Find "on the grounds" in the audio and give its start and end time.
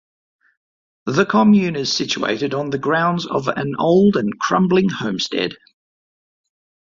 2.55-3.27